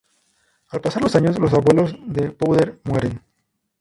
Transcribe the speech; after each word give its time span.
Al 0.69 0.81
pasar 0.81 1.03
los 1.03 1.15
años, 1.15 1.37
los 1.37 1.53
abuelos 1.53 1.95
de 2.07 2.31
Powder 2.31 2.81
mueren. 2.85 3.21